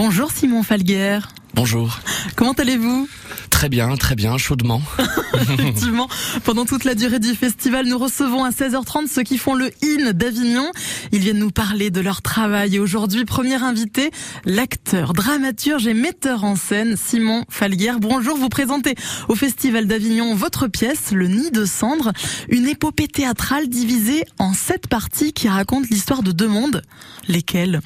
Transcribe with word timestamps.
Bonjour 0.00 0.30
Simon 0.30 0.62
Falguer. 0.62 1.18
Bonjour. 1.54 1.98
Comment 2.36 2.52
allez-vous? 2.52 3.08
Très 3.50 3.68
bien, 3.68 3.96
très 3.96 4.14
bien, 4.14 4.38
chaudement. 4.38 4.80
Effectivement, 5.34 6.08
pendant 6.44 6.64
toute 6.64 6.84
la 6.84 6.94
durée 6.94 7.18
du 7.18 7.34
festival, 7.34 7.84
nous 7.84 7.98
recevons 7.98 8.44
à 8.44 8.50
16h30 8.50 9.08
ceux 9.08 9.24
qui 9.24 9.38
font 9.38 9.54
le 9.54 9.72
IN 9.82 10.12
d'Avignon. 10.12 10.70
Ils 11.10 11.18
viennent 11.18 11.40
nous 11.40 11.50
parler 11.50 11.90
de 11.90 12.00
leur 12.00 12.22
travail. 12.22 12.76
Et 12.76 12.78
aujourd'hui, 12.78 13.24
premier 13.24 13.60
invité, 13.60 14.12
l'acteur, 14.44 15.14
dramaturge 15.14 15.88
et 15.88 15.94
metteur 15.94 16.44
en 16.44 16.54
scène 16.54 16.94
Simon 16.96 17.44
Falguer. 17.48 17.94
Bonjour, 18.00 18.36
vous 18.36 18.48
présentez 18.48 18.94
au 19.28 19.34
Festival 19.34 19.88
d'Avignon 19.88 20.36
votre 20.36 20.68
pièce, 20.68 21.10
Le 21.10 21.26
Nid 21.26 21.50
de 21.50 21.64
Cendre, 21.64 22.12
une 22.50 22.68
épopée 22.68 23.08
théâtrale 23.08 23.68
divisée 23.68 24.24
en 24.38 24.52
sept 24.52 24.86
parties 24.86 25.32
qui 25.32 25.48
racontent 25.48 25.88
l'histoire 25.90 26.22
de 26.22 26.30
deux 26.30 26.46
mondes. 26.46 26.82
Lesquels 27.26 27.80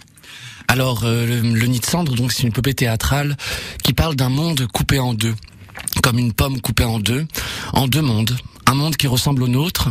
alors, 0.69 1.03
euh, 1.05 1.27
le, 1.27 1.67
Nid 1.67 1.81
de 1.81 1.87
Cendre, 1.87 2.15
donc, 2.15 2.33
c'est 2.33 2.43
une 2.45 2.49
épopée 2.49 2.75
théâtrale 2.75 3.37
qui 3.83 3.93
parle 3.93 4.17
d'un 4.17 4.31
monde 4.31 4.67
coupé 4.73 4.99
en 4.99 5.13
deux, 5.13 5.35
comme 6.03 6.19
une 6.19 6.33
pomme 6.33 6.61
coupée 6.61 6.85
en 6.85 6.99
deux, 6.99 7.27
en 7.73 7.89
deux 7.89 8.01
mondes 8.01 8.37
un 8.73 8.75
monde 8.75 8.97
qui 8.97 9.07
ressemble 9.07 9.43
au 9.43 9.49
nôtre 9.49 9.91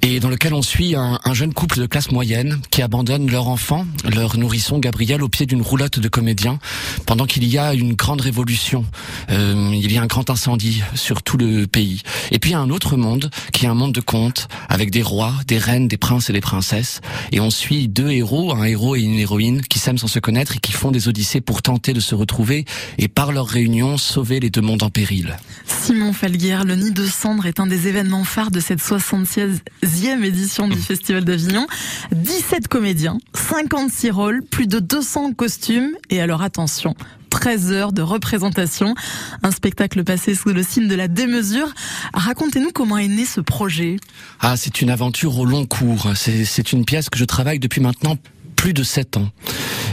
et 0.00 0.20
dans 0.20 0.28
lequel 0.28 0.54
on 0.54 0.62
suit 0.62 0.94
un, 0.94 1.18
jeune 1.32 1.52
couple 1.52 1.80
de 1.80 1.86
classe 1.86 2.12
moyenne 2.12 2.60
qui 2.70 2.80
abandonne 2.80 3.28
leur 3.28 3.48
enfant, 3.48 3.84
leur 4.14 4.38
nourrisson 4.38 4.78
Gabriel, 4.78 5.24
au 5.24 5.28
pied 5.28 5.44
d'une 5.44 5.60
roulotte 5.60 5.98
de 5.98 6.06
comédiens 6.06 6.60
pendant 7.04 7.26
qu'il 7.26 7.44
y 7.44 7.58
a 7.58 7.74
une 7.74 7.94
grande 7.94 8.20
révolution. 8.20 8.84
Euh, 9.30 9.72
il 9.74 9.90
y 9.90 9.98
a 9.98 10.02
un 10.02 10.06
grand 10.06 10.30
incendie 10.30 10.82
sur 10.94 11.24
tout 11.24 11.36
le 11.36 11.66
pays. 11.66 12.02
Et 12.30 12.38
puis 12.38 12.50
il 12.50 12.52
y 12.52 12.56
a 12.56 12.60
un 12.60 12.70
autre 12.70 12.96
monde 12.96 13.28
qui 13.52 13.64
est 13.64 13.68
un 13.68 13.74
monde 13.74 13.92
de 13.92 14.00
contes 14.00 14.46
avec 14.68 14.92
des 14.92 15.02
rois, 15.02 15.34
des 15.48 15.58
reines, 15.58 15.88
des 15.88 15.96
princes 15.96 16.30
et 16.30 16.32
des 16.32 16.40
princesses. 16.40 17.00
Et 17.32 17.40
on 17.40 17.50
suit 17.50 17.88
deux 17.88 18.12
héros, 18.12 18.54
un 18.54 18.62
héros 18.62 18.94
et 18.94 19.00
une 19.00 19.18
héroïne 19.18 19.62
qui 19.62 19.80
s'aiment 19.80 19.98
sans 19.98 20.06
se 20.06 20.20
connaître 20.20 20.54
et 20.54 20.60
qui 20.60 20.70
font 20.70 20.92
des 20.92 21.08
odyssées 21.08 21.40
pour 21.40 21.60
tenter 21.60 21.92
de 21.92 22.00
se 22.00 22.14
retrouver 22.14 22.66
et 22.98 23.08
par 23.08 23.32
leur 23.32 23.48
réunion 23.48 23.98
sauver 23.98 24.38
les 24.38 24.50
deux 24.50 24.60
mondes 24.60 24.84
en 24.84 24.90
péril. 24.90 25.36
Simon 25.66 26.12
Falguer, 26.12 26.58
le 26.64 26.76
Nid 26.76 26.92
de 26.92 27.06
Cendre 27.06 27.46
est 27.46 27.58
un 27.58 27.66
des 27.66 27.88
événements 27.88 28.11
phare 28.24 28.50
de 28.50 28.60
cette 28.60 28.80
76e 28.80 30.22
édition 30.22 30.68
du 30.68 30.78
Festival 30.78 31.24
d'Avignon. 31.24 31.66
17 32.12 32.68
comédiens, 32.68 33.18
56 33.34 34.10
rôles, 34.10 34.42
plus 34.42 34.66
de 34.66 34.78
200 34.78 35.32
costumes 35.32 35.90
et 36.10 36.20
alors 36.20 36.42
attention, 36.42 36.94
13 37.30 37.72
heures 37.72 37.92
de 37.92 38.02
représentation. 38.02 38.94
Un 39.42 39.50
spectacle 39.50 40.04
passé 40.04 40.34
sous 40.34 40.50
le 40.50 40.62
signe 40.62 40.86
de 40.86 40.94
la 40.94 41.08
démesure. 41.08 41.72
Racontez-nous 42.14 42.70
comment 42.72 42.98
est 42.98 43.08
né 43.08 43.24
ce 43.24 43.40
projet. 43.40 43.96
Ah, 44.40 44.56
c'est 44.56 44.82
une 44.82 44.90
aventure 44.90 45.38
au 45.38 45.44
long 45.44 45.66
cours. 45.66 46.12
C'est 46.14 46.72
une 46.72 46.84
pièce 46.84 47.08
que 47.08 47.18
je 47.18 47.24
travaille 47.24 47.58
depuis 47.58 47.80
maintenant 47.80 48.16
plus 48.62 48.74
de 48.74 48.84
7 48.84 49.16
ans. 49.16 49.28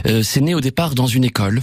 Euh, 0.06 0.22
c'est 0.22 0.40
né 0.40 0.54
au 0.54 0.60
départ 0.60 0.94
dans 0.94 1.08
une 1.08 1.24
école, 1.24 1.60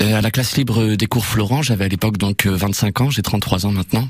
euh, 0.00 0.18
à 0.18 0.20
la 0.20 0.32
classe 0.32 0.56
libre 0.56 0.96
des 0.96 1.06
cours 1.06 1.24
Florent. 1.24 1.62
J'avais 1.62 1.84
à 1.84 1.88
l'époque 1.88 2.18
donc 2.18 2.44
25 2.44 3.02
ans, 3.02 3.10
j'ai 3.10 3.22
33 3.22 3.66
ans 3.66 3.70
maintenant. 3.70 4.08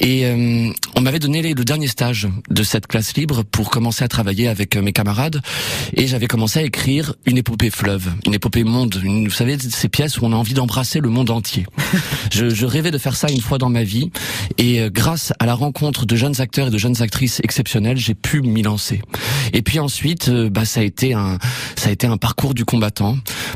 Et 0.00 0.26
euh, 0.26 0.72
on 0.96 1.00
m'avait 1.00 1.20
donné 1.20 1.42
le 1.54 1.64
dernier 1.64 1.86
stage 1.86 2.26
de 2.50 2.62
cette 2.64 2.88
classe 2.88 3.16
libre 3.16 3.44
pour 3.44 3.70
commencer 3.70 4.02
à 4.02 4.08
travailler 4.08 4.48
avec 4.48 4.76
mes 4.76 4.92
camarades. 4.92 5.40
Et 5.94 6.08
j'avais 6.08 6.26
commencé 6.26 6.58
à 6.58 6.62
écrire 6.62 7.14
une 7.24 7.38
épopée 7.38 7.70
fleuve, 7.70 8.10
une 8.26 8.34
épopée 8.34 8.64
monde. 8.64 9.00
vous 9.04 9.30
savez, 9.30 9.56
ces 9.60 9.88
pièces 9.88 10.18
où 10.18 10.24
on 10.24 10.32
a 10.32 10.36
envie 10.36 10.54
d'embrasser 10.54 10.98
le 10.98 11.08
monde 11.08 11.30
entier. 11.30 11.66
je, 12.32 12.50
je, 12.50 12.66
rêvais 12.66 12.90
de 12.90 12.98
faire 12.98 13.14
ça 13.14 13.30
une 13.30 13.40
fois 13.40 13.58
dans 13.58 13.70
ma 13.70 13.84
vie. 13.84 14.10
Et 14.58 14.88
grâce 14.90 15.32
à 15.38 15.46
la 15.46 15.54
rencontre 15.54 16.04
de 16.04 16.16
jeunes 16.16 16.40
acteurs 16.40 16.66
et 16.66 16.70
de 16.70 16.78
jeunes 16.78 17.00
actrices 17.00 17.40
exceptionnelles, 17.44 17.96
j'ai 17.96 18.14
pu 18.14 18.42
m'y 18.42 18.62
lancer. 18.62 19.00
Et 19.52 19.62
puis 19.62 19.78
ensuite, 19.78 20.30
bah, 20.30 20.64
ça 20.64 20.80
a 20.80 20.82
été 20.82 21.14
un, 21.14 21.38
ça 21.76 21.88
a 21.88 21.92
été 21.92 22.06
un 22.06 22.16
parcours 22.16 22.54
du 22.54 22.64
combat 22.64 22.90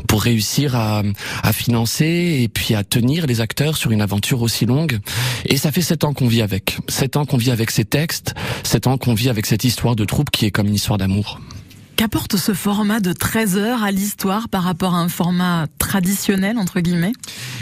pour 0.07 0.23
réussir 0.23 0.75
à, 0.75 1.03
à 1.43 1.53
financer 1.53 2.39
et 2.41 2.47
puis 2.47 2.75
à 2.75 2.83
tenir 2.83 3.27
les 3.27 3.41
acteurs 3.41 3.77
sur 3.77 3.91
une 3.91 4.01
aventure 4.01 4.41
aussi 4.41 4.65
longue. 4.65 4.99
Et 5.45 5.57
ça 5.57 5.71
fait 5.71 5.81
sept 5.81 6.03
ans 6.03 6.13
qu'on 6.13 6.27
vit 6.27 6.41
avec. 6.41 6.77
Sept 6.87 7.17
ans 7.17 7.25
qu'on 7.25 7.37
vit 7.37 7.51
avec 7.51 7.71
ces 7.71 7.85
textes, 7.85 8.33
sept 8.63 8.87
ans 8.87 8.97
qu'on 8.97 9.13
vit 9.13 9.29
avec 9.29 9.45
cette 9.45 9.63
histoire 9.63 9.95
de 9.95 10.05
troupe 10.05 10.29
qui 10.29 10.45
est 10.45 10.51
comme 10.51 10.67
une 10.67 10.75
histoire 10.75 10.97
d'amour. 10.97 11.39
Qu'apporte 11.95 12.35
ce 12.35 12.53
format 12.53 12.99
de 12.99 13.13
13 13.13 13.55
heures 13.55 13.83
à 13.83 13.91
l'histoire 13.91 14.49
par 14.49 14.63
rapport 14.63 14.95
à 14.95 14.99
un 14.99 15.07
format 15.07 15.67
traditionnel 15.79 16.57
entre 16.57 16.81
guillemets? 16.81 17.13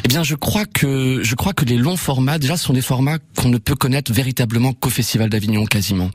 Eh 0.04 0.08
bien, 0.08 0.24
je 0.24 0.34
crois 0.34 0.66
que 0.66 1.22
je 1.22 1.36
crois 1.36 1.54
que 1.54 1.66
les 1.66 1.78
longs 1.78 1.98
formats 1.98 2.40
déjà 2.40 2.58
sont 2.58 2.74
des 2.74 2.82
formats 2.82 3.20
qu'on 3.38 3.50
ne 3.50 3.60
peut 3.60 3.76
connaître 3.76 4.12
véritablement 4.12 4.74
qu'au 4.74 4.90
Festival 4.90 5.30
d'Avignon 5.30 5.66
quasiment. 5.66 6.10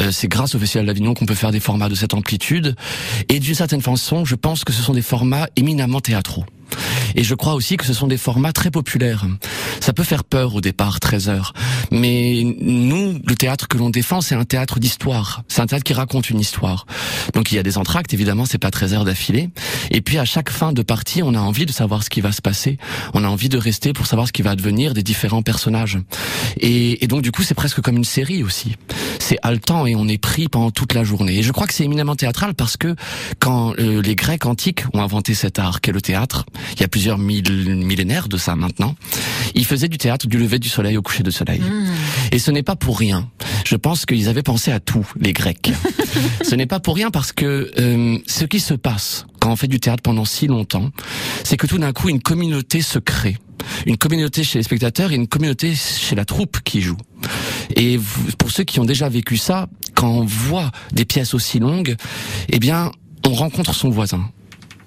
Euh, 0.00 0.10
c'est 0.10 0.26
grâce 0.26 0.56
au 0.56 0.58
Festival 0.58 0.86
d'Avignon 0.86 1.14
qu'on 1.14 1.26
peut 1.26 1.36
faire 1.36 1.52
des 1.52 1.60
formats 1.60 1.88
de 1.88 1.94
cette 1.94 2.14
amplitude 2.14 2.74
et 3.28 3.38
d'une 3.38 3.54
certaine 3.54 3.80
façon, 3.80 4.24
je 4.24 4.34
pense 4.34 4.64
que 4.64 4.72
ce 4.72 4.82
sont 4.82 4.94
des 4.94 5.02
formats 5.02 5.46
éminemment 5.54 6.00
théâtraux. 6.00 6.44
Et 7.16 7.24
je 7.24 7.34
crois 7.34 7.54
aussi 7.54 7.76
que 7.76 7.84
ce 7.84 7.94
sont 7.94 8.06
des 8.06 8.16
formats 8.16 8.52
très 8.52 8.70
populaires. 8.70 9.26
Ça 9.80 9.92
peut 9.92 10.04
faire 10.04 10.24
peur 10.24 10.54
au 10.54 10.60
départ, 10.60 11.00
13 11.00 11.28
heures. 11.28 11.52
Mais 11.90 12.42
nous, 12.60 13.20
le 13.26 13.34
théâtre 13.34 13.68
que 13.68 13.78
l'on 13.78 13.90
défend, 13.90 14.20
c'est 14.20 14.34
un 14.34 14.44
théâtre 14.44 14.78
d'histoire. 14.78 15.42
C'est 15.48 15.60
un 15.60 15.66
théâtre 15.66 15.84
qui 15.84 15.92
raconte 15.92 16.30
une 16.30 16.40
histoire. 16.40 16.86
Donc 17.34 17.52
il 17.52 17.56
y 17.56 17.58
a 17.58 17.62
des 17.62 17.78
entractes, 17.78 18.14
évidemment, 18.14 18.44
c'est 18.44 18.58
pas 18.58 18.70
13 18.70 18.94
heures 18.94 19.04
d'affilée. 19.04 19.50
Et 19.90 20.00
puis 20.00 20.18
à 20.18 20.24
chaque 20.24 20.50
fin 20.50 20.72
de 20.72 20.82
partie, 20.82 21.22
on 21.22 21.34
a 21.34 21.40
envie 21.40 21.66
de 21.66 21.72
savoir 21.72 22.02
ce 22.02 22.10
qui 22.10 22.20
va 22.20 22.32
se 22.32 22.42
passer. 22.42 22.78
On 23.14 23.24
a 23.24 23.28
envie 23.28 23.48
de 23.48 23.58
rester 23.58 23.92
pour 23.92 24.06
savoir 24.06 24.28
ce 24.28 24.32
qui 24.32 24.42
va 24.42 24.50
advenir 24.50 24.94
des 24.94 25.02
différents 25.02 25.42
personnages. 25.42 25.98
Et, 26.58 27.04
et 27.04 27.06
donc 27.06 27.22
du 27.22 27.32
coup, 27.32 27.42
c'est 27.42 27.54
presque 27.54 27.80
comme 27.80 27.96
une 27.96 28.04
série 28.04 28.42
aussi. 28.42 28.76
C'est 29.22 29.38
haletant 29.42 29.86
et 29.86 29.94
on 29.94 30.08
est 30.08 30.18
pris 30.18 30.48
pendant 30.48 30.72
toute 30.72 30.94
la 30.94 31.04
journée. 31.04 31.38
Et 31.38 31.42
je 31.44 31.52
crois 31.52 31.68
que 31.68 31.72
c'est 31.72 31.84
éminemment 31.84 32.16
théâtral 32.16 32.54
parce 32.54 32.76
que 32.76 32.96
quand 33.38 33.72
euh, 33.78 34.02
les 34.02 34.16
Grecs 34.16 34.46
antiques 34.46 34.82
ont 34.92 35.00
inventé 35.00 35.34
cet 35.34 35.60
art 35.60 35.80
qu'est 35.80 35.92
le 35.92 36.00
théâtre, 36.00 36.44
il 36.74 36.80
y 36.80 36.82
a 36.82 36.88
plusieurs 36.88 37.18
millénaires 37.18 38.26
de 38.26 38.36
ça 38.36 38.56
maintenant, 38.56 38.96
ils 39.54 39.64
faisaient 39.64 39.88
du 39.88 39.96
théâtre 39.96 40.26
du 40.26 40.38
lever 40.38 40.58
du 40.58 40.68
soleil 40.68 40.96
au 40.96 41.02
coucher 41.02 41.22
du 41.22 41.30
soleil. 41.30 41.60
Mmh. 41.60 41.86
Et 42.32 42.40
ce 42.40 42.50
n'est 42.50 42.64
pas 42.64 42.74
pour 42.74 42.98
rien. 42.98 43.28
Je 43.64 43.76
pense 43.76 44.06
qu'ils 44.06 44.28
avaient 44.28 44.42
pensé 44.42 44.72
à 44.72 44.80
tout, 44.80 45.06
les 45.20 45.32
Grecs. 45.32 45.72
ce 46.42 46.56
n'est 46.56 46.66
pas 46.66 46.80
pour 46.80 46.96
rien 46.96 47.12
parce 47.12 47.30
que 47.30 47.70
euh, 47.78 48.18
ce 48.26 48.44
qui 48.44 48.58
se 48.58 48.74
passe 48.74 49.26
quand 49.38 49.52
on 49.52 49.56
fait 49.56 49.68
du 49.68 49.78
théâtre 49.78 50.02
pendant 50.02 50.24
si 50.24 50.48
longtemps, 50.48 50.90
c'est 51.44 51.56
que 51.56 51.68
tout 51.68 51.78
d'un 51.78 51.92
coup 51.92 52.08
une 52.08 52.20
communauté 52.20 52.82
se 52.82 52.98
crée. 52.98 53.36
Une 53.86 53.96
communauté 53.96 54.42
chez 54.42 54.58
les 54.58 54.64
spectateurs 54.64 55.12
et 55.12 55.14
une 55.14 55.28
communauté 55.28 55.74
chez 55.74 56.16
la 56.16 56.24
troupe 56.24 56.58
qui 56.64 56.80
joue. 56.80 56.96
Et 57.82 57.98
pour 58.38 58.52
ceux 58.52 58.62
qui 58.62 58.78
ont 58.78 58.84
déjà 58.84 59.08
vécu 59.08 59.36
ça, 59.36 59.66
quand 59.96 60.08
on 60.08 60.24
voit 60.24 60.70
des 60.92 61.04
pièces 61.04 61.34
aussi 61.34 61.58
longues, 61.58 61.96
eh 62.48 62.60
bien, 62.60 62.92
on 63.26 63.34
rencontre 63.34 63.74
son 63.74 63.90
voisin. 63.90 64.30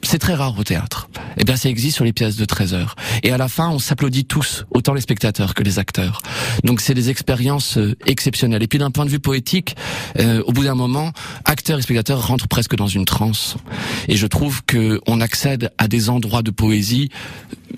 C'est 0.05 0.19
très 0.19 0.35
rare 0.35 0.57
au 0.57 0.63
théâtre 0.63 1.09
eh 1.37 1.43
bien 1.43 1.55
ça 1.55 1.69
existe 1.69 1.95
sur 1.95 2.05
les 2.05 2.13
pièces 2.13 2.35
de 2.35 2.45
13 2.45 2.73
heures. 2.73 2.95
Et 3.23 3.31
à 3.31 3.37
la 3.37 3.47
fin, 3.47 3.69
on 3.69 3.79
s'applaudit 3.79 4.25
tous, 4.25 4.65
autant 4.71 4.93
les 4.93 5.01
spectateurs 5.01 5.53
que 5.53 5.63
les 5.63 5.79
acteurs. 5.79 6.21
Donc 6.63 6.81
c'est 6.81 6.93
des 6.93 7.09
expériences 7.09 7.77
euh, 7.77 7.95
exceptionnelles. 8.05 8.63
Et 8.63 8.67
puis 8.67 8.79
d'un 8.79 8.91
point 8.91 9.05
de 9.05 9.09
vue 9.09 9.19
poétique, 9.19 9.75
euh, 10.19 10.41
au 10.45 10.51
bout 10.51 10.63
d'un 10.63 10.75
moment, 10.75 11.11
acteurs 11.45 11.79
et 11.79 11.81
spectateurs 11.81 12.25
rentrent 12.27 12.47
presque 12.47 12.75
dans 12.75 12.87
une 12.87 13.05
transe. 13.05 13.57
Et 14.07 14.15
je 14.15 14.27
trouve 14.27 14.63
que 14.65 15.01
on 15.07 15.21
accède 15.21 15.71
à 15.77 15.87
des 15.87 16.09
endroits 16.09 16.41
de 16.41 16.51
poésie 16.51 17.09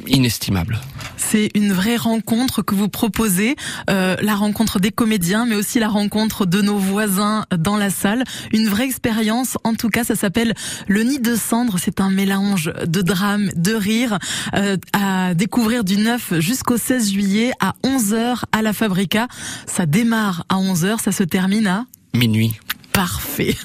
inestimable. 0.07 0.79
C'est 1.17 1.49
une 1.55 1.73
vraie 1.73 1.97
rencontre 1.97 2.61
que 2.61 2.75
vous 2.75 2.87
proposez, 2.89 3.55
euh, 3.89 4.15
la 4.21 4.35
rencontre 4.35 4.79
des 4.79 4.91
comédiens, 4.91 5.45
mais 5.45 5.55
aussi 5.55 5.79
la 5.79 5.89
rencontre 5.89 6.45
de 6.45 6.61
nos 6.61 6.77
voisins 6.77 7.45
dans 7.57 7.75
la 7.75 7.89
salle. 7.89 8.23
Une 8.53 8.67
vraie 8.67 8.85
expérience, 8.85 9.57
en 9.63 9.73
tout 9.73 9.89
cas, 9.89 10.03
ça 10.03 10.15
s'appelle 10.15 10.53
Le 10.87 11.03
Nid 11.03 11.19
de 11.19 11.35
Cendre. 11.35 11.77
C'est 11.79 11.99
un 11.99 12.09
mélange 12.17 12.73
de 12.85 13.01
drame, 13.03 13.49
de 13.55 13.73
rire, 13.73 14.17
euh, 14.55 14.75
à 14.91 15.35
découvrir 15.35 15.83
du 15.83 15.97
9 15.97 16.39
jusqu'au 16.39 16.77
16 16.77 17.11
juillet 17.11 17.51
à 17.59 17.75
11h 17.83 18.43
à 18.51 18.61
la 18.63 18.73
Fabrica. 18.73 19.27
Ça 19.67 19.85
démarre 19.85 20.43
à 20.49 20.55
11h, 20.55 20.99
ça 20.99 21.11
se 21.11 21.23
termine 21.23 21.67
à 21.67 21.85
minuit. 22.15 22.59
Parfait. 22.91 23.55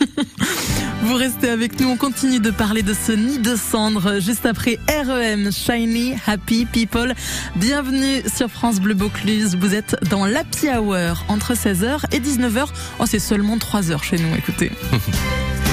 Vous 1.03 1.15
restez 1.15 1.49
avec 1.49 1.81
nous, 1.81 1.89
on 1.89 1.97
continue 1.97 2.41
de 2.41 2.51
parler 2.51 2.83
de 2.83 2.93
ce 2.93 3.13
nid 3.13 3.39
de 3.39 3.57
cendres 3.57 4.21
juste 4.21 4.45
après 4.45 4.79
REM, 4.87 5.51
Shiny 5.51 6.15
Happy 6.27 6.67
People. 6.67 7.15
Bienvenue 7.57 8.23
sur 8.33 8.51
France 8.51 8.81
Bleu 8.81 8.95
Vaucluse, 8.95 9.57
vous 9.59 9.75
êtes 9.75 9.97
dans 10.11 10.27
l'Happy 10.27 10.69
Hour 10.69 11.25
entre 11.29 11.55
16h 11.55 12.01
et 12.13 12.21
19h. 12.21 12.67
Oh, 12.99 13.05
c'est 13.07 13.19
seulement 13.19 13.57
3 13.57 13.91
heures 13.91 14.05
chez 14.05 14.19
nous, 14.19 14.37
écoutez. 14.37 14.71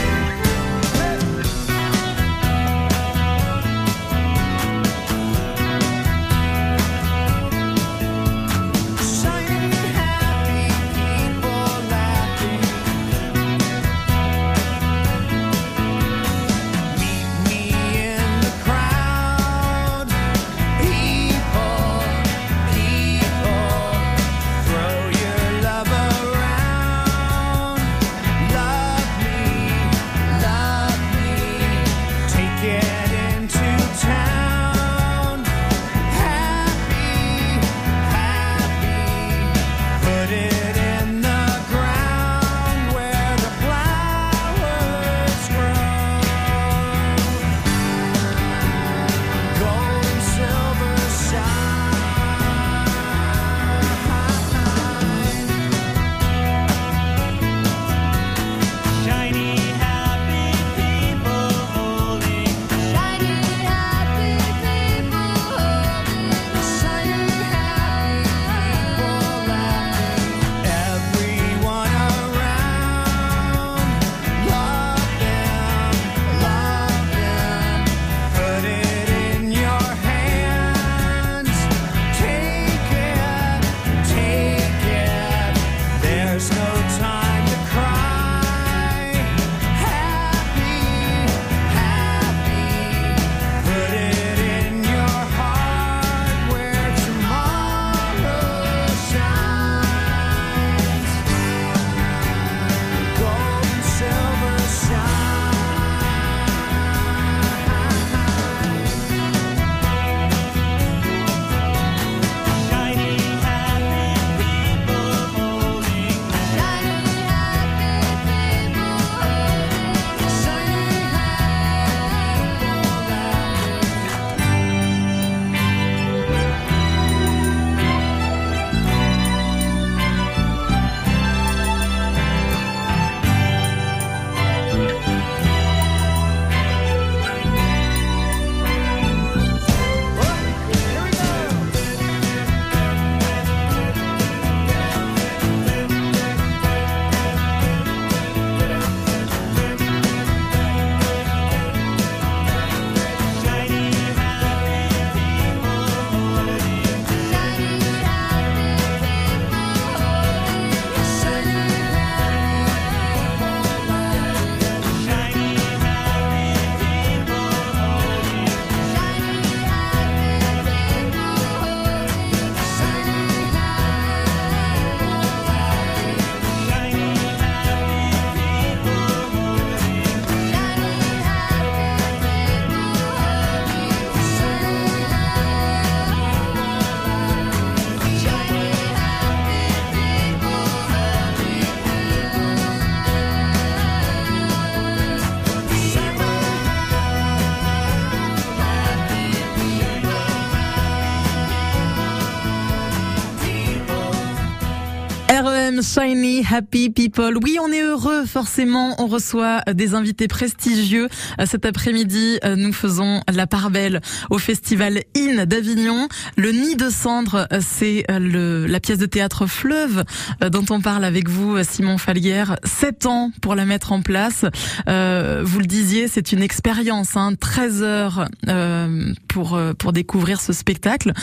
Shiny 205.70 206.44
Happy 206.52 206.90
People. 206.90 207.38
Oui, 207.44 207.58
on 207.62 207.72
est 207.72 207.82
heureux, 207.82 208.26
forcément. 208.26 208.96
On 209.02 209.08
reçoit 209.08 209.62
des 209.72 209.94
invités 209.94 210.28
prestigieux. 210.28 211.08
Cet 211.46 211.66
après-midi, 211.66 212.40
nous 212.58 212.74
faisons 212.74 213.22
la 213.32 213.46
part 213.46 213.70
belle 213.70 214.02
au 214.30 214.40
festival 214.40 215.04
In 215.16 215.46
d'Avignon. 215.46 216.08
Le 216.38 216.52
Nid 216.52 216.76
de 216.76 216.90
Cendre, 216.90 217.48
c'est 217.62 218.04
la 218.10 218.80
pièce 218.80 218.98
de 218.98 219.06
théâtre 219.06 219.46
Fleuve 219.46 220.04
dont 220.52 220.66
on 220.72 220.82
parle 220.82 221.06
avec 221.06 221.30
vous, 221.30 221.58
Simon 221.64 221.98
Falguière. 221.98 222.58
Sept 222.64 223.06
ans 223.06 223.32
pour 223.42 223.56
la 223.56 223.66
mettre 223.66 223.92
en 223.92 224.02
place. 224.02 224.46
Euh, 224.88 225.44
vous 225.46 225.60
le 225.60 225.68
disiez, 225.68 226.08
c'est 226.08 226.32
une 226.32 226.42
expérience, 226.42 227.16
hein, 227.16 227.34
13 227.40 227.84
heures 227.84 228.28
euh, 228.48 229.14
pour, 229.28 229.60
pour 229.78 229.94
découvrir 229.94 230.42
ce 230.42 230.52
spectacle. 230.52 231.14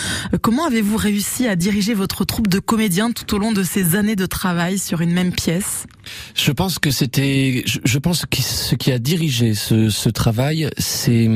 Comment 0.40 0.66
avez-vous 0.66 0.96
réussi 0.96 1.49
à 1.49 1.56
diriger 1.56 1.94
votre 1.94 2.25
troupe 2.25 2.49
de 2.49 2.60
comédiens 2.60 3.10
tout 3.10 3.34
au 3.34 3.38
long 3.38 3.52
de 3.52 3.64
ces 3.64 3.96
années 3.96 4.16
de 4.16 4.26
travail? 4.26 4.37
Sur 4.76 5.00
une 5.00 5.12
même 5.12 5.32
pièce 5.32 5.87
Je 6.34 6.52
pense 6.52 6.78
que 6.78 6.90
c'était, 6.90 7.64
je, 7.66 7.98
pense 7.98 8.26
que 8.26 8.40
ce 8.40 8.75
qui 8.76 8.93
a 8.93 8.98
dirigé 8.98 9.54
ce, 9.54 10.08
travail, 10.08 10.70
c'est, 10.78 11.28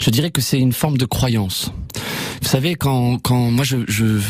je 0.00 0.10
dirais 0.10 0.30
que 0.30 0.40
c'est 0.40 0.58
une 0.58 0.72
forme 0.72 0.96
de 0.96 1.04
croyance. 1.04 1.72
Vous 2.42 2.48
savez, 2.48 2.74
quand, 2.74 3.18
quand 3.18 3.50
moi 3.50 3.64
je, 3.64 3.78
je, 3.88 4.20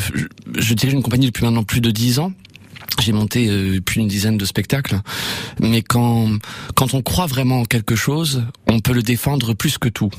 je 0.56 0.75
dirige 0.75 0.94
une 0.94 1.02
compagnie 1.02 1.26
depuis 1.26 1.44
maintenant 1.44 1.64
plus 1.64 1.80
de 1.80 1.90
dix 1.90 2.18
ans, 2.18 2.32
j'ai 3.04 3.12
monté 3.12 3.49
euh, 3.49 3.80
plus 3.80 4.00
d'une 4.00 4.08
dizaine 4.08 4.38
de 4.38 4.44
spectacles, 4.44 5.00
mais 5.61 5.82
quand 5.82 6.28
quand 6.75 6.94
on 6.94 7.02
croit 7.02 7.26
vraiment 7.26 7.61
en 7.61 7.64
quelque 7.64 7.96
chose, 7.96 8.44
on 8.66 8.80
peut 8.80 8.92
le 8.92 9.02
défendre 9.02 9.54
plus 9.54 9.78
que 9.78 9.88
tout. 9.88 10.11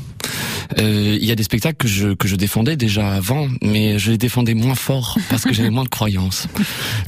Euh, 0.79 1.17
il 1.19 1.25
y 1.25 1.31
a 1.31 1.35
des 1.35 1.43
spectacles 1.43 1.77
que 1.77 1.87
je 1.87 2.13
que 2.13 2.27
je 2.27 2.35
défendais 2.35 2.75
déjà 2.75 3.13
avant, 3.13 3.47
mais 3.61 3.99
je 3.99 4.11
les 4.11 4.17
défendais 4.17 4.53
moins 4.53 4.75
fort 4.75 5.17
parce 5.29 5.43
que 5.43 5.53
j'avais 5.53 5.69
moins 5.77 5.83
de 5.83 5.89
croyances. 5.89 6.47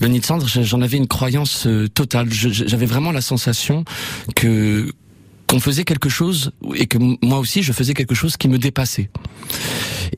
Le 0.02 0.08
Nid 0.08 0.20
de 0.20 0.26
Cendre, 0.26 0.48
j'en 0.48 0.82
avais 0.82 0.98
une 0.98 1.08
croyance 1.08 1.68
euh, 1.68 1.88
totale. 1.88 2.28
J'avais 2.32 2.86
vraiment 2.86 3.12
la 3.12 3.22
sensation 3.22 3.86
que 4.36 4.92
qu'on 5.48 5.60
faisait 5.60 5.86
quelque 5.86 6.10
chose 6.10 6.52
et 6.76 6.88
que 6.88 6.98
moi 7.26 7.40
aussi 7.40 7.64
je 7.64 7.72
faisais 7.72 7.94
quelque 7.94 8.16
chose 8.16 8.36
qui 8.36 8.48
me 8.48 8.58
dépassait. 8.58 9.10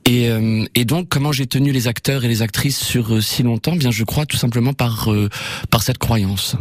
Et, 0.04 0.28
euh, 0.28 0.64
et 0.74 0.84
donc 0.84 1.08
comment 1.08 1.32
j'ai 1.32 1.46
tenu 1.46 1.72
les 1.72 1.88
acteurs 1.88 2.24
et 2.24 2.28
les 2.28 2.42
actrices 2.42 2.78
sur 2.78 3.14
euh, 3.14 3.20
si 3.20 3.42
longtemps? 3.42 3.76
Bien, 3.76 3.90
je 3.90 4.04
crois 4.04 4.26
tout 4.26 4.36
simplement 4.36 4.72
par 4.72 5.12
euh, 5.12 5.28
par 5.70 5.82
cette 5.82 5.98
croyance. 5.98 6.56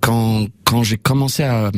Quand 0.00 0.46
quand 0.64 0.82
j'ai 0.82 0.96
commencé 0.96 1.42
à, 1.42 1.70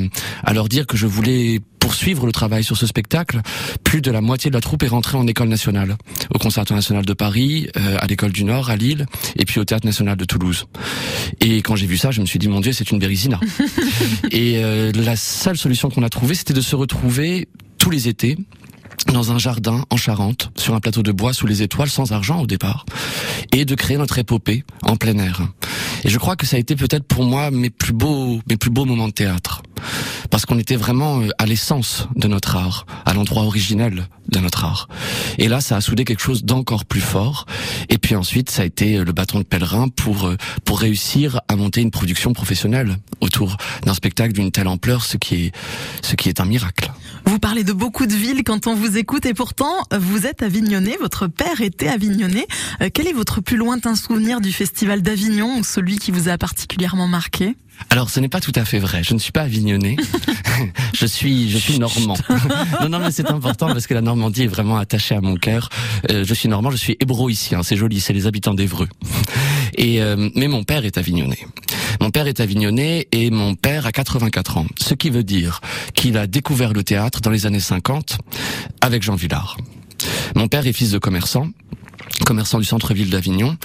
à 0.45 0.53
leur 0.53 0.69
dire 0.69 0.87
que 0.87 0.97
je 0.97 1.07
voulais 1.07 1.61
poursuivre 1.79 2.27
le 2.27 2.33
travail 2.33 2.65
sur 2.65 2.77
ce 2.77 2.87
spectacle, 2.87 3.41
plus 3.85 4.01
de 4.01 4.11
la 4.11 4.21
moitié 4.21 4.51
de 4.51 4.55
la 4.55 4.61
troupe 4.61 4.83
est 4.83 4.89
rentrée 4.89 5.17
en 5.17 5.27
école 5.27 5.49
nationale, 5.49 5.97
au 6.35 6.39
Conservatoire 6.39 6.77
national 6.77 7.05
de 7.05 7.13
Paris, 7.13 7.69
à 7.75 8.07
l'école 8.07 8.33
du 8.33 8.45
Nord, 8.45 8.69
à 8.69 8.77
Lille, 8.77 9.07
et 9.37 9.45
puis 9.45 9.61
au 9.61 9.65
Théâtre 9.65 9.87
national 9.87 10.17
de 10.17 10.25
Toulouse. 10.25 10.67
Et 11.41 11.59
quand 11.59 11.77
j'ai 11.77 11.87
vu 11.87 11.97
ça, 11.97 12.11
je 12.11 12.21
me 12.21 12.27
suis 12.27 12.39
dit 12.39 12.49
mon 12.49 12.61
Dieu, 12.61 12.73
c'est 12.73 12.91
une 12.91 12.99
bérésina. 12.99 13.41
et 14.33 14.61
la 14.93 15.17
seule 15.17 15.57
solution 15.57 15.89
qu'on 15.89 16.03
a 16.03 16.11
trouvée, 16.11 16.35
c'était 16.35 16.55
de 16.55 16.61
se 16.61 16.77
retrouver 16.77 17.49
tous 17.79 17.91
les 17.91 18.09
étés 18.09 18.37
dans 19.07 19.33
un 19.33 19.39
jardin 19.39 19.85
en 19.91 19.97
Charente, 19.97 20.51
sur 20.57 20.75
un 20.75 20.81
plateau 20.81 21.03
de 21.03 21.13
bois 21.13 21.33
sous 21.33 21.47
les 21.47 21.63
étoiles, 21.63 21.89
sans 21.89 22.13
argent 22.13 22.41
au 22.41 22.47
départ, 22.47 22.85
et 23.53 23.65
de 23.65 23.75
créer 23.75 23.97
notre 23.97 24.19
épopée 24.19 24.65
en 24.83 24.97
plein 24.97 25.17
air. 25.19 25.41
Et 26.05 26.11
je 26.11 26.19
crois 26.19 26.37
que 26.37 26.47
ça 26.47 26.57
a 26.57 26.59
été 26.59 26.77
peut-être 26.77 27.05
pour 27.05 27.25
moi 27.25 27.51
mes 27.51 27.71
plus 27.71 27.93
beaux, 27.93 28.41
mes 28.49 28.57
plus 28.57 28.71
beaux 28.71 28.85
moments 28.85 29.09
de 29.09 29.13
théâtre, 29.13 29.63
parce 30.31 30.47
qu'on 30.47 30.59
était 30.59 30.77
vraiment 30.77 31.21
euh, 31.21 31.29
à 31.39 31.47
l'essence 31.47 32.09
de 32.17 32.29
notre 32.29 32.57
art, 32.57 32.87
à 33.05 33.15
l'endroit 33.15 33.43
originel 33.43 34.09
de 34.29 34.39
notre 34.39 34.65
art. 34.65 34.89
Et 35.39 35.49
là, 35.49 35.61
ça 35.61 35.77
a 35.77 35.81
soudé 35.81 36.05
quelque 36.05 36.23
chose 36.23 36.45
d'encore 36.45 36.85
plus 36.85 37.01
fort. 37.01 37.47
Et 37.89 37.99
puis 37.99 38.15
ensuite, 38.15 38.51
ça 38.51 38.63
a 38.63 38.65
été 38.65 38.97
euh, 38.97 39.05
le 39.05 39.13
bâton 39.13 39.39
de 39.39 39.45
pèlerin 39.45 39.89
pour 39.89 40.27
euh, 40.27 40.37
pour 40.65 40.81
réussir 40.81 41.41
à 41.49 41.57
monter 41.57 41.81
une 41.81 41.91
production 41.91 42.33
professionnelle 42.33 42.97
autour 43.21 43.57
d'un 43.85 43.95
spectacle 43.95 44.33
d'une 44.33 44.53
telle 44.53 44.69
ampleur, 44.69 45.05
ce 45.05 45.17
qui 45.17 45.47
est 45.47 45.53
ce 46.03 46.15
qui 46.15 46.29
est 46.29 46.41
un 46.41 46.45
miracle. 46.45 46.93
Vous 47.25 47.39
parlez 47.39 47.65
de 47.65 47.73
beaucoup 47.73 48.07
de 48.07 48.15
villes 48.15 48.43
quand 48.45 48.67
on 48.67 48.75
vous 48.75 48.88
écoute 48.97 49.27
et 49.27 49.35
pourtant 49.35 49.83
vous 49.97 50.27
êtes 50.27 50.43
avignonné, 50.43 50.97
votre 51.01 51.27
père 51.27 51.61
était 51.61 51.89
avignonné. 51.89 52.47
Euh, 52.81 52.89
quel 52.93 53.07
est 53.07 53.13
votre 53.13 53.41
plus 53.41 53.57
lointain 53.57 53.95
souvenir 53.95 54.41
du 54.41 54.53
festival 54.53 55.03
d'Avignon 55.03 55.59
ou 55.59 55.65
celui 55.65 55.99
qui 55.99 56.11
vous 56.11 56.29
a 56.29 56.39
particulièrement 56.39 57.09
marqué? 57.09 57.57
Alors, 57.91 58.11
ce 58.11 58.21
n'est 58.21 58.29
pas 58.29 58.41
tout 58.41 58.53
à 58.55 58.65
fait 58.65 58.79
vrai. 58.79 59.03
Je 59.03 59.15
ne 59.15 59.19
suis 59.19 59.33
pas 59.33 59.43
avignonné. 59.43 59.97
je 60.95 61.07
suis, 61.07 61.51
je 61.51 61.59
suis 61.59 61.79
normand. 61.79 62.17
non, 62.83 62.89
non, 62.89 62.99
mais 62.99 63.11
c'est 63.11 63.31
important 63.31 63.69
parce 63.69 63.87
que 63.87 63.95
la 63.95 64.01
Normandie 64.01 64.45
est 64.45 64.49
vraiment 64.49 64.79
attachée 64.79 65.15
à 65.15 65.21
mon 65.21 65.37
cœur. 65.37 65.69
Euh, 66.11 66.25
je 66.25 66.35
suis 66.35 66.49
normand, 66.49 66.71
je 66.71 66.77
suis 66.77 66.97
hébroïcien. 67.01 67.63
C'est 67.63 67.77
joli, 67.77 68.01
c'est 68.01 68.13
les 68.13 68.27
habitants 68.27 68.55
d'Evreux. 68.55 68.89
Et 69.79 70.03
euh, 70.03 70.29
mais 70.35 70.49
mon 70.49 70.65
père 70.65 70.85
est 70.85 70.99
avignonné. 70.99 71.39
Mon 72.01 72.11
père 72.11 72.27
est 72.27 72.41
avignonné 72.41 73.09
et 73.13 73.31
mon 73.31 73.55
père 73.55 73.87
a 73.87 73.93
84 73.93 74.59
ans. 74.59 74.67
Ce 74.79 74.93
qui 74.95 75.09
veut 75.09 75.23
dire 75.23 75.61
qu'il 75.95 76.19
a 76.19 76.27
découvert 76.27 76.73
le 76.73 76.83
théâtre 76.83 77.21
dans 77.21 77.31
les 77.31 77.47
années 77.47 77.61
50 77.61 78.19
avec 78.81 79.03
Jean 79.03 79.15
Villard. 79.15 79.57
Mon 80.35 80.49
père 80.49 80.67
est 80.67 80.73
fils 80.73 80.91
de 80.91 80.99
commerçant 80.99 81.49
commerçant 82.25 82.59
du 82.59 82.65
centre-ville 82.65 83.11
d'Avignon. 83.11 83.57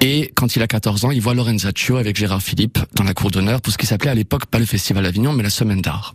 Et 0.00 0.30
quand 0.34 0.54
il 0.54 0.62
a 0.62 0.68
14 0.68 1.06
ans, 1.06 1.10
il 1.10 1.20
voit 1.20 1.34
Lorenzaccio 1.34 1.96
avec 1.96 2.16
Gérard 2.16 2.42
Philippe 2.42 2.78
dans 2.94 3.04
la 3.04 3.14
cour 3.14 3.30
d'honneur 3.30 3.60
pour 3.60 3.72
ce 3.72 3.78
qui 3.78 3.86
s'appelait 3.86 4.10
à 4.10 4.14
l'époque 4.14 4.46
pas 4.46 4.58
le 4.58 4.66
Festival 4.66 5.02
d'Avignon, 5.02 5.32
mais 5.32 5.42
la 5.42 5.50
Semaine 5.50 5.80
d'Art. 5.80 6.14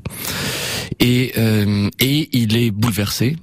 Et, 0.99 1.33
euh, 1.37 1.89
et 1.99 2.29
il 2.31 2.55
est 2.55 2.71
bouleversé. 2.71 3.35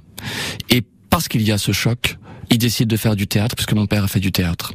Et 0.69 0.81
parce 1.09 1.27
qu'il 1.27 1.43
y 1.43 1.51
a 1.51 1.57
ce 1.57 1.73
choc, 1.73 2.17
il 2.49 2.57
décide 2.57 2.87
de 2.87 2.97
faire 2.97 3.15
du 3.15 3.27
théâtre, 3.27 3.55
puisque 3.55 3.73
mon 3.73 3.85
père 3.85 4.03
a 4.03 4.07
fait 4.07 4.19
du 4.19 4.31
théâtre. 4.31 4.73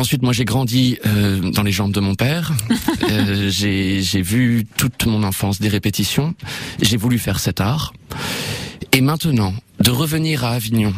Ensuite, 0.00 0.22
moi, 0.22 0.32
j'ai 0.32 0.46
grandi 0.46 0.96
euh, 1.04 1.50
dans 1.50 1.62
les 1.62 1.72
jambes 1.72 1.92
de 1.92 2.00
mon 2.00 2.14
père. 2.14 2.52
Euh, 3.10 3.50
j'ai 3.50 4.22
vu 4.22 4.64
toute 4.76 5.04
mon 5.06 5.24
enfance 5.24 5.60
des 5.60 5.68
répétitions. 5.68 6.34
J'ai 6.80 6.96
voulu 6.96 7.18
faire 7.18 7.40
cet 7.40 7.60
art. 7.60 7.92
Et 8.92 9.00
maintenant, 9.00 9.52
de 9.80 9.90
revenir 9.90 10.44
à 10.44 10.50
Avignon, 10.50 10.94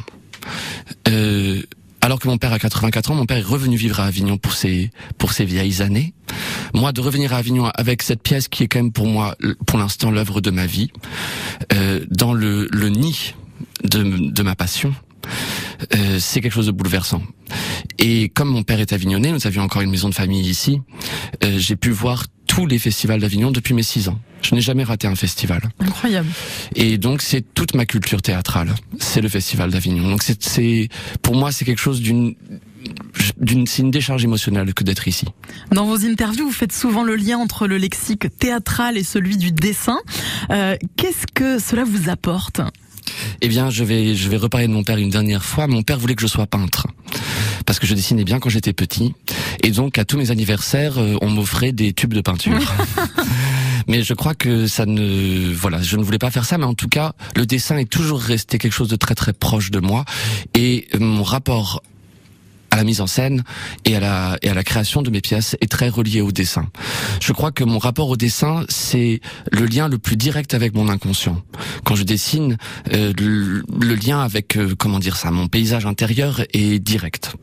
euh, 1.08 1.62
alors 2.02 2.18
que 2.18 2.28
mon 2.28 2.36
père 2.36 2.52
a 2.52 2.58
84 2.58 3.12
ans, 3.12 3.14
mon 3.14 3.24
père 3.24 3.38
est 3.38 3.42
revenu 3.42 3.76
vivre 3.76 4.00
à 4.00 4.04
Avignon 4.04 4.36
pour 4.36 4.52
ses 4.52 4.90
pour 5.16 5.32
ses 5.32 5.46
vieilles 5.46 5.80
années. 5.80 6.12
Moi, 6.74 6.92
de 6.92 7.00
revenir 7.00 7.32
à 7.32 7.38
Avignon 7.38 7.70
avec 7.74 8.02
cette 8.02 8.22
pièce 8.22 8.48
qui 8.48 8.64
est 8.64 8.68
quand 8.68 8.80
même 8.80 8.92
pour 8.92 9.06
moi, 9.06 9.36
pour 9.66 9.78
l'instant, 9.78 10.10
l'œuvre 10.10 10.42
de 10.42 10.50
ma 10.50 10.66
vie, 10.66 10.90
euh, 11.72 12.04
dans 12.10 12.34
le, 12.34 12.68
le 12.70 12.88
nid 12.90 13.34
de, 13.84 14.30
de 14.30 14.42
ma 14.42 14.54
passion, 14.54 14.92
euh, 15.94 16.18
c'est 16.18 16.40
quelque 16.40 16.52
chose 16.52 16.66
de 16.66 16.72
bouleversant. 16.72 17.22
Et 17.98 18.28
comme 18.30 18.48
mon 18.48 18.62
père 18.62 18.80
est 18.80 18.92
avignonné, 18.92 19.32
nous 19.32 19.46
avions 19.46 19.62
encore 19.62 19.82
une 19.82 19.90
maison 19.90 20.08
de 20.08 20.14
famille 20.14 20.48
ici, 20.48 20.80
euh, 21.44 21.58
j'ai 21.58 21.76
pu 21.76 21.90
voir 21.90 22.26
tous 22.46 22.66
les 22.66 22.78
festivals 22.78 23.20
d'Avignon 23.20 23.50
depuis 23.50 23.72
mes 23.74 23.82
six 23.82 24.08
ans. 24.08 24.18
Je 24.42 24.54
n'ai 24.54 24.60
jamais 24.60 24.84
raté 24.84 25.06
un 25.06 25.14
festival. 25.14 25.62
Incroyable. 25.78 26.28
Et 26.74 26.98
donc 26.98 27.22
c'est 27.22 27.42
toute 27.54 27.74
ma 27.74 27.86
culture 27.86 28.20
théâtrale. 28.20 28.74
C'est 28.98 29.20
le 29.20 29.28
festival 29.28 29.70
d'Avignon. 29.70 30.10
Donc 30.10 30.22
c'est, 30.22 30.88
pour 31.22 31.34
moi, 31.34 31.52
c'est 31.52 31.64
quelque 31.64 31.80
chose 31.80 32.00
d'une 32.00 32.34
d'une, 33.38 33.66
c'est 33.66 33.82
une 33.82 33.90
décharge 33.90 34.24
émotionnelle 34.24 34.74
que 34.74 34.82
d'être 34.84 35.06
ici. 35.06 35.26
Dans 35.70 35.86
vos 35.86 36.04
interviews, 36.04 36.46
vous 36.46 36.52
faites 36.52 36.72
souvent 36.72 37.04
le 37.04 37.14
lien 37.14 37.38
entre 37.38 37.66
le 37.66 37.78
lexique 37.78 38.26
théâtral 38.38 38.98
et 38.98 39.04
celui 39.04 39.36
du 39.36 39.52
dessin. 39.52 39.98
Euh, 40.50 40.76
qu'est-ce 40.96 41.26
que 41.32 41.58
cela 41.58 41.84
vous 41.84 42.08
apporte? 42.08 42.60
Eh 43.40 43.48
bien, 43.48 43.70
je 43.70 43.84
vais, 43.84 44.14
je 44.14 44.28
vais 44.28 44.36
reparler 44.36 44.68
de 44.68 44.72
mon 44.72 44.82
père 44.82 44.98
une 44.98 45.10
dernière 45.10 45.44
fois. 45.44 45.66
Mon 45.66 45.82
père 45.82 45.98
voulait 45.98 46.14
que 46.14 46.22
je 46.22 46.26
sois 46.26 46.46
peintre. 46.46 46.86
Parce 47.66 47.78
que 47.78 47.86
je 47.86 47.94
dessinais 47.94 48.24
bien 48.24 48.38
quand 48.38 48.48
j'étais 48.48 48.72
petit. 48.72 49.14
Et 49.62 49.70
donc, 49.70 49.98
à 49.98 50.04
tous 50.04 50.18
mes 50.18 50.30
anniversaires, 50.30 50.98
euh, 50.98 51.16
on 51.20 51.30
m'offrait 51.30 51.72
des 51.72 51.92
tubes 51.92 52.14
de 52.14 52.20
peinture. 52.20 52.74
mais 53.88 54.02
je 54.02 54.14
crois 54.14 54.34
que 54.34 54.66
ça 54.66 54.86
ne, 54.86 55.52
voilà, 55.52 55.80
je 55.82 55.96
ne 55.96 56.02
voulais 56.02 56.18
pas 56.18 56.30
faire 56.30 56.44
ça, 56.44 56.58
mais 56.58 56.64
en 56.64 56.74
tout 56.74 56.88
cas, 56.88 57.12
le 57.36 57.46
dessin 57.46 57.76
est 57.76 57.90
toujours 57.90 58.20
resté 58.20 58.58
quelque 58.58 58.72
chose 58.72 58.88
de 58.88 58.96
très 58.96 59.14
très 59.14 59.32
proche 59.32 59.70
de 59.70 59.80
moi. 59.80 60.04
Et 60.54 60.88
mon 60.98 61.22
rapport 61.22 61.82
à 62.72 62.76
la 62.76 62.84
mise 62.84 63.02
en 63.02 63.06
scène 63.06 63.44
et 63.84 63.96
à 63.96 64.00
la, 64.00 64.38
et 64.40 64.48
à 64.48 64.54
la 64.54 64.64
création 64.64 65.02
de 65.02 65.10
mes 65.10 65.20
pièces 65.20 65.56
est 65.60 65.70
très 65.70 65.90
relié 65.90 66.22
au 66.22 66.32
dessin. 66.32 66.66
Je 67.20 67.32
crois 67.32 67.52
que 67.52 67.64
mon 67.64 67.78
rapport 67.78 68.08
au 68.08 68.16
dessin, 68.16 68.64
c'est 68.70 69.20
le 69.50 69.66
lien 69.66 69.88
le 69.88 69.98
plus 69.98 70.16
direct 70.16 70.54
avec 70.54 70.74
mon 70.74 70.88
inconscient. 70.88 71.42
Quand 71.84 71.94
je 71.94 72.02
dessine, 72.02 72.56
euh, 72.92 73.12
le, 73.18 73.94
lien 73.94 74.20
avec, 74.20 74.56
euh, 74.56 74.74
comment 74.76 74.98
dire 74.98 75.16
ça, 75.16 75.30
mon 75.30 75.48
paysage 75.48 75.84
intérieur 75.84 76.40
est 76.54 76.78
direct. 76.78 77.36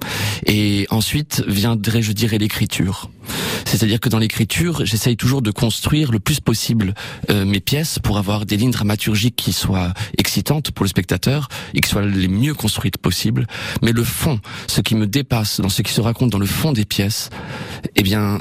Et 0.46 0.88
ensuite 0.90 1.44
viendrait, 1.48 2.02
je 2.02 2.12
dirais, 2.12 2.38
l'écriture. 2.38 3.10
C'est-à-dire 3.66 4.00
que 4.00 4.10
dans 4.10 4.18
l'écriture, 4.18 4.86
j'essaye 4.86 5.16
toujours 5.16 5.42
de 5.42 5.52
construire 5.52 6.12
le 6.12 6.20
plus 6.20 6.40
possible 6.40 6.94
euh, 7.30 7.46
mes 7.46 7.60
pièces 7.60 8.00
pour 8.00 8.18
avoir 8.18 8.46
des 8.46 8.58
lignes 8.58 8.72
dramaturgiques 8.72 9.36
qui 9.36 9.54
soient 9.54 9.94
excitantes 10.18 10.72
pour 10.72 10.84
le 10.84 10.90
spectateur 10.90 11.50
et 11.74 11.82
qui 11.82 11.90
soient 11.90 12.06
les 12.06 12.28
mieux 12.28 12.54
construites 12.54 12.98
possibles. 12.98 13.46
Mais 13.82 13.92
le 13.92 14.04
fond, 14.04 14.40
ce 14.68 14.82
qui 14.82 14.96
me 14.96 15.08
dépasse 15.08 15.62
dans 15.62 15.70
ce 15.70 15.82
qui 15.82 15.94
se 15.94 16.02
raconte 16.02 16.32
dans 16.32 16.40
le 16.40 16.46
fond 16.46 16.72
des 16.72 16.86
pièces, 16.86 17.30
eh 17.96 18.02
bien, 18.02 18.40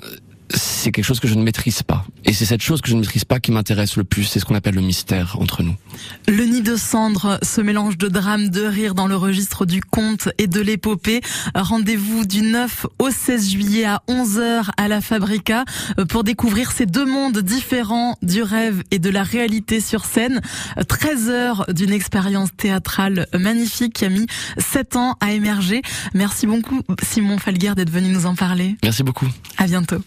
c'est 0.55 0.91
quelque 0.93 1.05
chose 1.05 1.21
que 1.21 1.29
je 1.29 1.35
ne 1.35 1.43
maîtrise 1.43 1.83
pas. 1.83 2.05
Et 2.25 2.33
c'est 2.33 2.47
cette 2.47 2.63
chose 2.63 2.81
que 2.81 2.89
je 2.89 2.95
ne 2.95 3.01
maîtrise 3.01 3.25
pas 3.25 3.41
qui 3.41 3.53
m'intéresse 3.53 3.97
le 3.97 4.05
plus. 4.05 4.25
C'est 4.25 4.41
ce 4.41 4.45
qu'on 4.45 4.55
appelle 4.55 4.75
le 4.75 4.81
mystère 4.81 5.37
entre 5.41 5.63
nous. 5.63 5.75
Le 6.27 6.45
nid 6.45 6.63
de 6.63 6.77
cendre, 6.77 7.39
ce 7.43 7.61
mélange 7.61 7.99
de 7.99 8.09
drame, 8.09 8.49
de 8.49 8.63
rire 8.63 8.95
dans 8.95 9.07
le 9.07 9.17
registre 9.17 9.67
du 9.67 9.81
conte 9.81 10.29
et 10.39 10.47
de 10.47 10.61
l'épopée. 10.61 11.21
Rendez-vous 11.55 12.25
du 12.25 12.43
9 12.43 12.87
au 12.99 13.11
16 13.11 13.51
juillet 13.51 13.85
à 13.85 14.03
11h 14.09 14.71
à 14.77 14.89
la 14.89 15.01
Fabrica 15.01 15.65
pour 16.09 16.25
découvrir 16.25 16.73
ces 16.73 16.87
deux 16.87 17.07
mondes 17.07 17.39
différents 17.39 18.17
du 18.23 18.43
rêve 18.43 18.83
et 18.91 18.99
de 18.99 19.11
la 19.11 19.23
réalité 19.23 19.81
sur 19.81 20.05
scène. 20.05 20.41
13 20.87 21.29
heures 21.29 21.65
d'une 21.69 21.93
expérience 21.93 22.51
théâtrale 22.57 23.27
magnifique 23.35 23.95
qui 23.95 24.05
a 24.05 24.09
mis 24.09 24.27
7 24.59 24.97
ans 24.97 25.17
à 25.21 25.33
émerger. 25.33 25.83
Merci 26.15 26.47
beaucoup 26.47 26.83
Simon 27.03 27.39
Falguer 27.39 27.75
d'être 27.77 27.91
venu 27.91 28.09
nous 28.09 28.27
en 28.27 28.35
parler. 28.35 28.77
Merci 28.83 29.03
beaucoup. 29.03 29.29
À 29.57 29.67
bientôt. 29.67 29.99